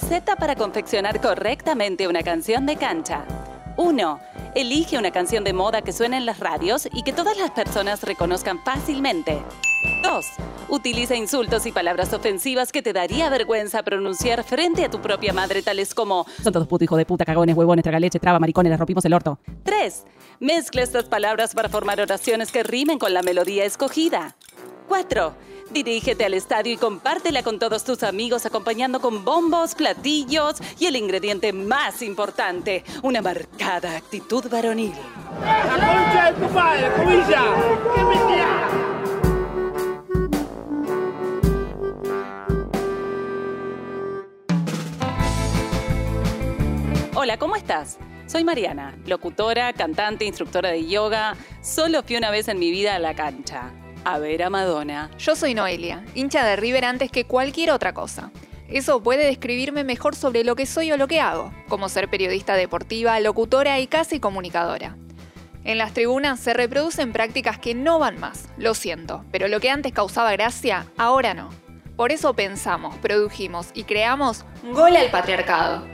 [0.00, 3.24] Receta para confeccionar correctamente una canción de cancha.
[3.76, 4.20] 1.
[4.54, 8.04] Elige una canción de moda que suene en las radios y que todas las personas
[8.04, 9.42] reconozcan fácilmente.
[10.04, 10.26] 2.
[10.68, 15.62] Utiliza insultos y palabras ofensivas que te daría vergüenza pronunciar frente a tu propia madre,
[15.62, 19.04] tales como Son todos putos, hijo de puta, cagones, huevones, tragaleche, traba, maricones, les rompimos
[19.04, 19.40] el orto.
[19.64, 20.04] 3.
[20.38, 24.36] Mezcla estas palabras para formar oraciones que rimen con la melodía escogida.
[24.86, 25.34] 4.
[25.70, 30.96] Dirígete al estadio y compártela con todos tus amigos acompañando con bombos, platillos y el
[30.96, 34.94] ingrediente más importante, una marcada actitud varonil.
[35.40, 36.88] ¡La concha de tu padre.
[47.14, 47.98] Hola, ¿cómo estás?
[48.26, 51.36] Soy Mariana, locutora, cantante, instructora de yoga.
[51.62, 53.70] Solo fui una vez en mi vida a la cancha.
[54.10, 55.10] A ver a Madonna.
[55.18, 58.30] Yo soy Noelia, hincha de River antes que cualquier otra cosa.
[58.66, 62.54] Eso puede describirme mejor sobre lo que soy o lo que hago, como ser periodista
[62.54, 64.96] deportiva, locutora y casi comunicadora.
[65.62, 69.68] En las tribunas se reproducen prácticas que no van más, lo siento, pero lo que
[69.68, 71.50] antes causaba gracia, ahora no.
[71.94, 75.86] Por eso pensamos, produjimos y creamos Gol al Patriarcado.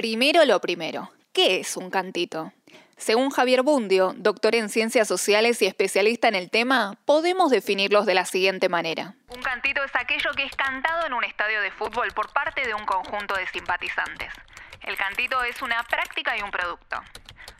[0.00, 2.54] Primero lo primero, ¿qué es un cantito?
[2.96, 8.14] Según Javier Bundio, doctor en ciencias sociales y especialista en el tema, podemos definirlos de
[8.14, 9.12] la siguiente manera.
[9.28, 12.72] Un cantito es aquello que es cantado en un estadio de fútbol por parte de
[12.72, 14.32] un conjunto de simpatizantes.
[14.80, 16.96] El cantito es una práctica y un producto.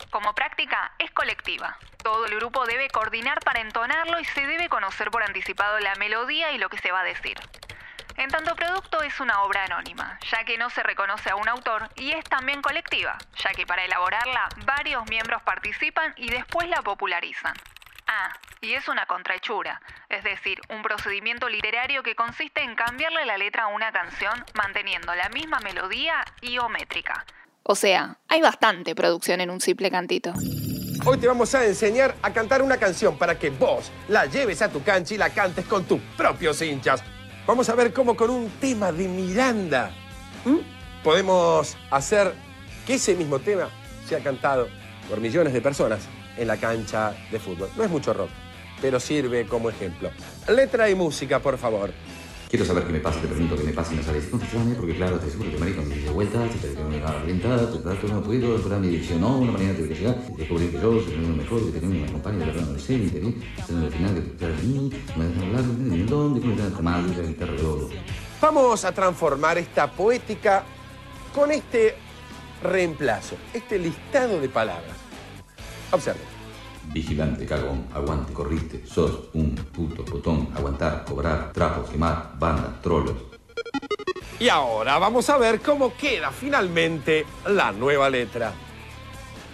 [0.08, 1.76] Como práctica, es colectiva.
[2.02, 6.52] Todo el grupo debe coordinar para entonarlo y se debe conocer por anticipado la melodía
[6.52, 7.36] y lo que se va a decir.
[8.16, 11.88] En tanto producto es una obra anónima, ya que no se reconoce a un autor
[11.96, 17.54] y es también colectiva, ya que para elaborarla varios miembros participan y después la popularizan.
[18.06, 23.38] Ah, y es una contrahechura, es decir, un procedimiento literario que consiste en cambiarle la
[23.38, 27.24] letra a una canción manteniendo la misma melodía y o métrica.
[27.62, 30.32] O sea, hay bastante producción en un simple cantito.
[31.06, 34.68] Hoy te vamos a enseñar a cantar una canción para que vos la lleves a
[34.68, 37.02] tu cancha y la cantes con tus propios hinchas.
[37.50, 39.90] Vamos a ver cómo con un tema de Miranda
[41.02, 42.32] podemos hacer
[42.86, 43.68] que ese mismo tema
[44.06, 44.68] sea cantado
[45.08, 45.98] por millones de personas
[46.36, 47.68] en la cancha de fútbol.
[47.76, 48.30] No es mucho rock,
[48.80, 50.12] pero sirve como ejemplo.
[50.46, 51.90] Letra y música, por favor.
[52.50, 54.32] Quiero saber qué me pasa, te pregunto qué me pasa y no sabes.
[54.32, 57.10] No te porque claro, te seguro que me dice vuelta, si te que me va
[57.10, 60.16] a orientar, tu trato no puedo, decorar mi dirección, no, una manera tengo que llegar,
[60.36, 63.20] descubrir que yo soy uno mejor, que tengo una compañía de verdad no sé, te
[63.20, 66.82] vi, en el final que te de mí, me dejan hablar, de dónde, cómo te
[66.82, 67.90] mal, te enterro de todo.
[68.40, 70.64] Vamos a transformar esta poética
[71.32, 71.94] con este
[72.64, 74.96] reemplazo, este listado de palabras.
[75.92, 76.39] Observen.
[76.92, 83.14] Vigilante, cagón, aguante, corriste, sos un puto, botón, aguantar, cobrar, trapo, quemar, banda, trolos.
[84.40, 88.52] Y ahora vamos a ver cómo queda finalmente la nueva letra.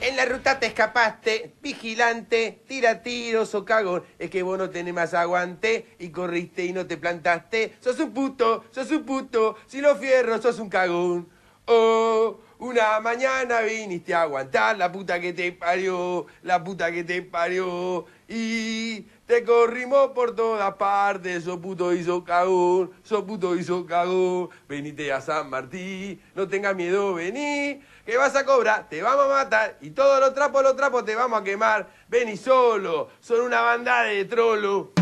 [0.00, 4.04] En la ruta te escapaste, vigilante, tira tiros o cagón.
[4.18, 7.76] Es que vos no tenés más aguante y corriste y no te plantaste.
[7.80, 11.28] Sos un puto, sos un puto, si lo fierro sos un cagón.
[11.66, 17.22] Oh, una mañana viniste a aguantar la puta que te parió, la puta que te
[17.22, 18.06] parió.
[18.28, 23.84] Y te corrimos por todas partes, sos puto y sos cagón, sos puto y sos
[23.84, 24.49] cagón.
[24.69, 29.45] Venite a San Martín, no tengas miedo, vení, que vas a cobrar, te vamos a
[29.45, 31.89] matar y todos los trapos, los trapos te vamos a quemar.
[32.09, 34.93] Vení solo, son una banda de trolo.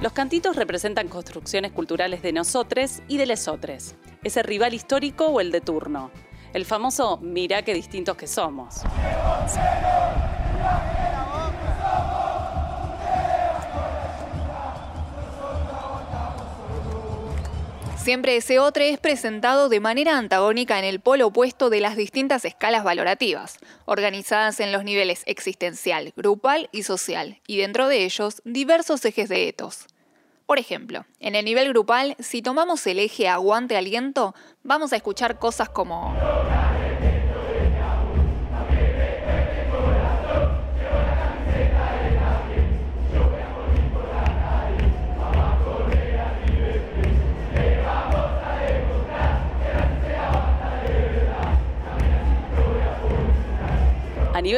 [0.00, 3.96] Los cantitos representan construcciones culturales de nosotres y de lesotres.
[4.24, 6.10] Ese rival histórico o el de turno.
[6.52, 8.82] El famoso mirá qué distintos que somos.
[18.02, 22.44] Siempre ese otro es presentado de manera antagónica en el polo opuesto de las distintas
[22.44, 29.04] escalas valorativas, organizadas en los niveles existencial, grupal y social, y dentro de ellos diversos
[29.04, 29.86] ejes de etos.
[30.50, 35.38] Por ejemplo, en el nivel grupal, si tomamos el eje aguante aliento, vamos a escuchar
[35.38, 36.12] cosas como...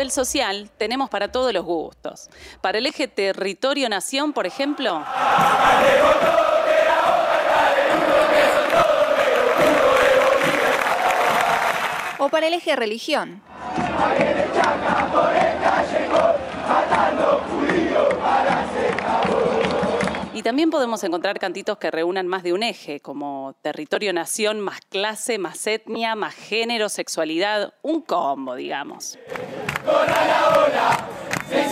[0.02, 2.28] nivel social, tenemos para todos los gustos.
[2.60, 5.04] Para el eje territorio-nación, por ejemplo,
[12.18, 13.42] O para el eje religión.
[20.34, 25.38] Y también podemos encontrar cantitos que reúnan más de un eje, como territorio-nación, más clase,
[25.38, 29.18] más etnia, más género, sexualidad, un combo, digamos.
[29.84, 31.68] Sin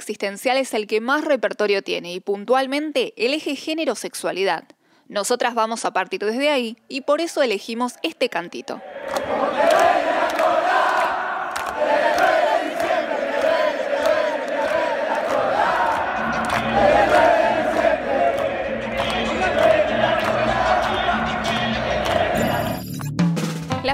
[0.00, 4.64] existencial es el que más repertorio tiene y puntualmente el eje género-sexualidad.
[5.08, 8.80] Nosotras vamos a partir desde ahí y por eso elegimos este cantito.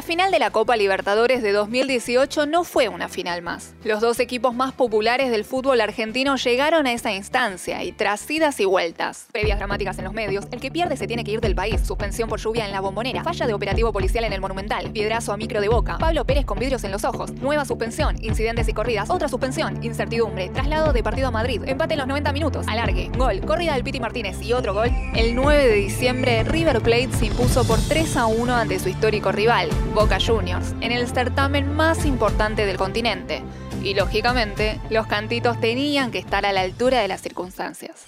[0.06, 3.74] Final de la Copa Libertadores de 2018 no fue una final más.
[3.82, 8.60] Los dos equipos más populares del fútbol argentino llegaron a esa instancia y tras idas
[8.60, 11.56] y vueltas, previas dramáticas en los medios, el que pierde se tiene que ir del
[11.56, 15.32] país, suspensión por lluvia en la bombonera, falla de operativo policial en el Monumental, piedrazo
[15.32, 18.74] a micro de boca, Pablo Pérez con vidrios en los ojos, nueva suspensión, incidentes y
[18.74, 23.10] corridas, otra suspensión, incertidumbre, traslado de partido a Madrid, empate en los 90 minutos, alargue,
[23.18, 24.88] gol, corrida del Piti Martínez y otro gol.
[25.16, 29.32] El 9 de diciembre, River Plate se impuso por 3 a 1 ante su histórico
[29.32, 33.42] rival, Boca Juniors, en el certamen más importante del continente.
[33.82, 38.04] Y lógicamente, los cantitos tenían que estar a la altura de las circunstancias.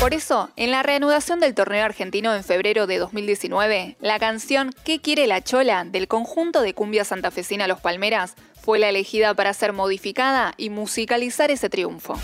[0.00, 5.00] Por eso, en la reanudación del torneo argentino en febrero de 2019, la canción ¿Qué
[5.00, 5.84] quiere la chola?
[5.84, 11.52] del conjunto de cumbia santafesina Los Palmeras fue la elegida para ser modificada y musicalizar
[11.52, 12.18] ese triunfo.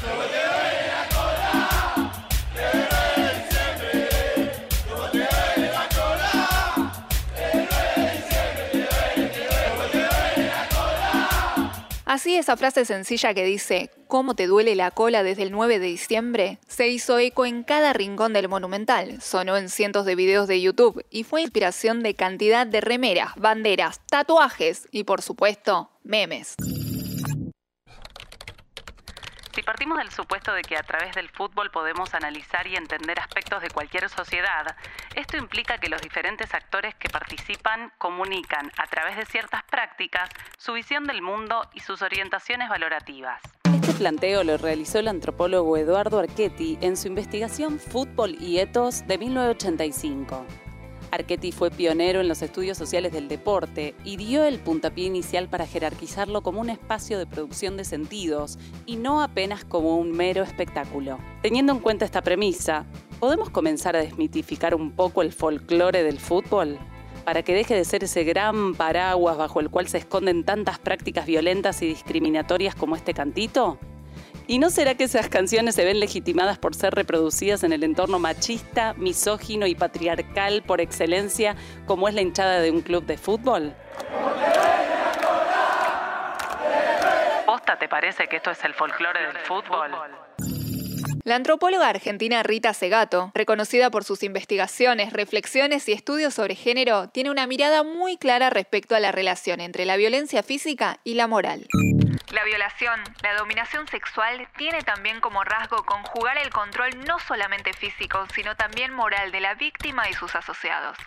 [12.25, 15.89] Así esa frase sencilla que dice, ¿cómo te duele la cola desde el 9 de
[15.89, 16.59] diciembre?
[16.67, 21.05] se hizo eco en cada rincón del monumental, sonó en cientos de videos de YouTube
[21.11, 26.55] y fue inspiración de cantidad de remeras, banderas, tatuajes y por supuesto, memes.
[29.55, 33.63] Si partimos del supuesto de que a través del fútbol podemos analizar y entender aspectos
[33.63, 34.75] de cualquier sociedad,
[35.15, 40.29] esto implica que los diferentes actores que participan comunican a través de ciertas prácticas
[40.59, 43.41] su visión del mundo y sus orientaciones valorativas.
[43.73, 49.19] Este planteo lo realizó el antropólogo Eduardo Archetti en su investigación Fútbol y Etos de
[49.19, 50.45] 1985.
[51.15, 55.65] Archetti fue pionero en los estudios sociales del deporte y dio el puntapié inicial para
[55.65, 61.19] jerarquizarlo como un espacio de producción de sentidos y no apenas como un mero espectáculo.
[61.41, 62.85] Teniendo en cuenta esta premisa,
[63.21, 66.79] ¿podemos comenzar a desmitificar un poco el folclore del fútbol?
[67.25, 71.27] Para que deje de ser ese gran paraguas bajo el cual se esconden tantas prácticas
[71.27, 73.79] violentas y discriminatorias como este cantito?
[74.47, 78.19] ¿Y no será que esas canciones se ven legitimadas por ser reproducidas en el entorno
[78.19, 81.57] machista, misógino y patriarcal por excelencia
[81.87, 83.75] como es la hinchada de un club de fútbol?
[87.47, 89.93] ¿Posta te parece que esto es el folclore del fútbol?
[91.25, 97.31] La antropóloga argentina Rita Segato, reconocida por sus investigaciones, reflexiones y estudios sobre género, tiene
[97.31, 101.67] una mirada muy clara respecto a la relación entre la violencia física y la moral.
[102.35, 108.27] La violación, la dominación sexual, tiene también como rasgo conjugar el control no solamente físico,
[108.35, 110.99] sino también moral de la víctima y sus asociados.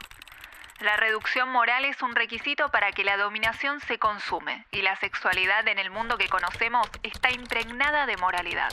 [0.80, 5.68] La reducción moral es un requisito para que la dominación se consume, y la sexualidad
[5.68, 8.72] en el mundo que conocemos está impregnada de moralidad.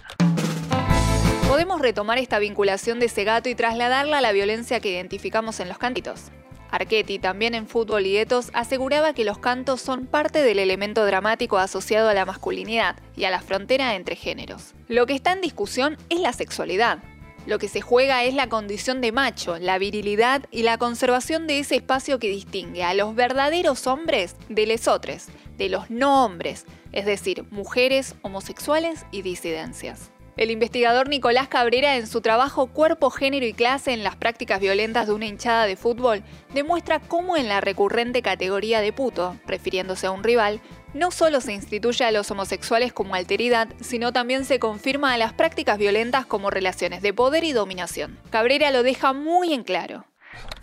[1.49, 5.79] Podemos retomar esta vinculación de Segato y trasladarla a la violencia que identificamos en los
[5.79, 6.31] cantitos.
[6.75, 11.59] Archetti, también en Fútbol y Etos, aseguraba que los cantos son parte del elemento dramático
[11.59, 14.75] asociado a la masculinidad y a la frontera entre géneros.
[14.89, 16.99] Lo que está en discusión es la sexualidad.
[17.47, 21.61] Lo que se juega es la condición de macho, la virilidad y la conservación de
[21.61, 27.07] ese espacio que distingue a los verdaderos hombres de lesotres, de los no hombres, es
[27.07, 30.11] decir, mujeres, homosexuales y disidencias.
[30.37, 35.07] El investigador Nicolás Cabrera, en su trabajo Cuerpo, Género y Clase en las prácticas violentas
[35.07, 40.11] de una hinchada de fútbol, demuestra cómo en la recurrente categoría de puto, refiriéndose a
[40.11, 40.61] un rival,
[40.93, 45.33] no solo se instituye a los homosexuales como alteridad, sino también se confirma a las
[45.33, 48.19] prácticas violentas como relaciones de poder y dominación.
[48.31, 50.05] Cabrera lo deja muy en claro.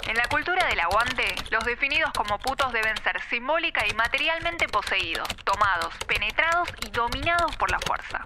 [0.06, 5.30] En la cultura del aguante, los definidos como putos deben ser simbólica y materialmente poseídos,
[5.46, 8.22] tomados, penetrados y dominados por la fuerza.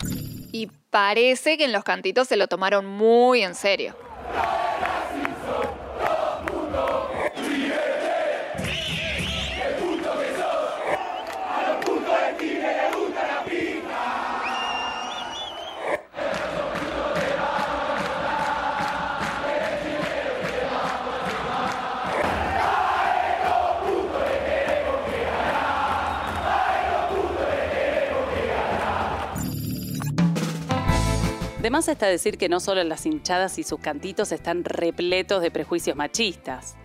[0.56, 3.94] Y parece que en los cantitos se lo tomaron muy en serio.
[31.66, 35.98] Además está decir que no solo las hinchadas y sus cantitos están repletos de prejuicios
[35.98, 36.76] machistas.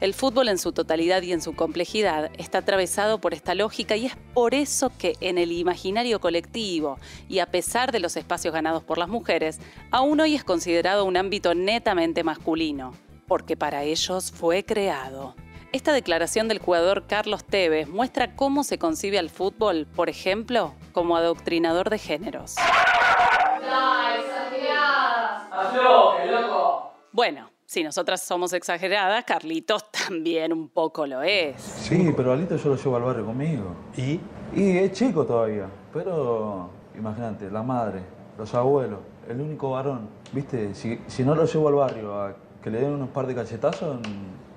[0.00, 4.06] El fútbol en su totalidad y en su complejidad está atravesado por esta lógica y
[4.06, 8.82] es por eso que en el imaginario colectivo y a pesar de los espacios ganados
[8.82, 12.94] por las mujeres, aún hoy es considerado un ámbito netamente masculino,
[13.28, 15.34] porque para ellos fue creado.
[15.72, 21.18] Esta declaración del jugador Carlos Tevez muestra cómo se concibe al fútbol, por ejemplo, como
[21.18, 22.54] adoctrinador de géneros.
[27.12, 31.60] Bueno, si nosotras somos exageradas, Carlitos también un poco lo es.
[31.60, 33.74] Sí, pero Alito yo lo llevo al barrio conmigo.
[33.96, 34.20] ¿Y?
[34.54, 38.00] Y es chico todavía, pero imagínate, la madre,
[38.36, 38.98] los abuelos,
[39.28, 40.08] el único varón.
[40.32, 43.34] Viste, si, si no lo llevo al barrio a que le den unos par de
[43.34, 43.98] cachetazos,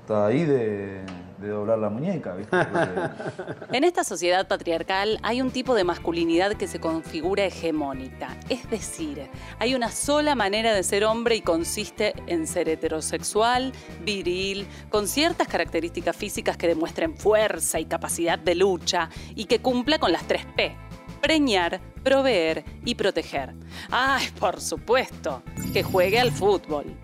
[0.01, 1.01] está ahí de,
[1.43, 2.55] de doblar la muñeca, ¿viste?
[3.71, 8.37] En esta sociedad patriarcal hay un tipo de masculinidad que se configura hegemónica.
[8.49, 13.73] Es decir, hay una sola manera de ser hombre y consiste en ser heterosexual,
[14.03, 19.99] viril, con ciertas características físicas que demuestren fuerza y capacidad de lucha y que cumpla
[19.99, 20.75] con las tres P.
[21.21, 23.53] Preñar, proveer y proteger.
[23.89, 25.41] ¡Ay, por supuesto!
[25.73, 27.02] Que juegue al fútbol.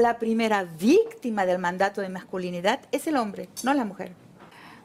[0.00, 4.12] La primera víctima del mandato de masculinidad es el hombre, no la mujer.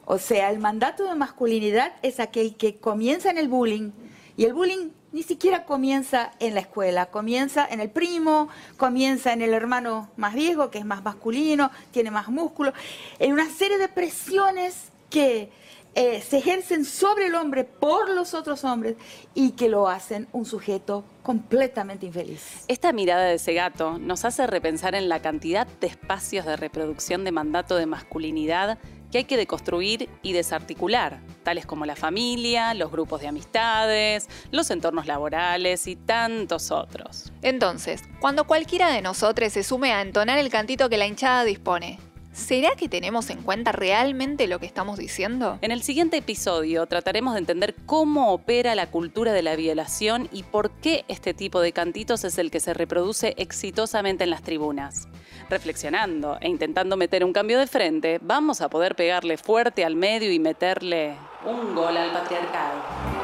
[0.04, 3.90] O sea, el mandato de masculinidad es aquel que comienza en el bullying
[4.36, 9.40] y el bullying ni siquiera comienza en la escuela, comienza en el primo, comienza en
[9.40, 12.72] el hermano más viejo, que es más masculino, tiene más músculo,
[13.18, 15.50] en una serie de presiones que
[15.96, 18.96] eh, se ejercen sobre el hombre por los otros hombres
[19.34, 22.64] y que lo hacen un sujeto completamente infeliz.
[22.68, 27.24] Esta mirada de ese gato nos hace repensar en la cantidad de espacios de reproducción
[27.24, 28.78] de mandato de masculinidad
[29.10, 34.70] que hay que deconstruir y desarticular, tales como la familia, los grupos de amistades, los
[34.70, 37.32] entornos laborales y tantos otros.
[37.40, 41.98] Entonces, cuando cualquiera de nosotros se sume a entonar el cantito que la hinchada dispone,
[42.36, 45.58] ¿será que tenemos en cuenta realmente lo que estamos diciendo?
[45.62, 50.42] En el siguiente episodio trataremos de entender cómo opera la cultura de la violación y
[50.42, 55.08] por qué este tipo de cantitos es el que se reproduce exitosamente en las tribunas.
[55.48, 60.30] Reflexionando e intentando meter un cambio de frente, vamos a poder pegarle fuerte al medio
[60.30, 63.15] y meterle un gol al patriarcado.